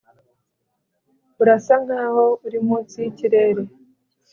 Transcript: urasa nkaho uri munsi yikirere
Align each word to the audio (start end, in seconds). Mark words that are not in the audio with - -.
urasa 1.41 1.75
nkaho 1.83 2.25
uri 2.47 2.59
munsi 2.67 2.93
yikirere 3.03 3.63